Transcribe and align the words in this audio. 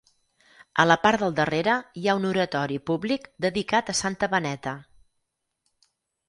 A 0.83 0.85
la 0.91 0.95
part 1.01 1.23
del 1.23 1.35
darrere 1.39 1.75
hi 2.01 2.07
ha 2.07 2.15
un 2.21 2.25
oratori 2.29 2.79
públic 2.91 3.29
dedicat 3.47 3.93
a 3.93 3.95
Santa 4.01 4.31
Beneta. 4.33 4.75